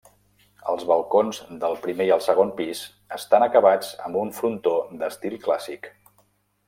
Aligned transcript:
Els 0.71 0.85
balcons 0.91 1.39
del 1.63 1.75
primer 1.83 2.07
i 2.07 2.13
el 2.15 2.23
segon 2.27 2.53
pis 2.61 2.81
estan 3.19 3.45
acabats 3.49 3.93
amb 4.09 4.19
un 4.23 4.33
frontó 4.39 4.75
d'estil 5.03 5.37
clàssic. 5.45 5.93